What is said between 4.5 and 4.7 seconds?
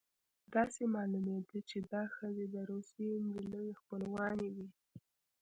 وې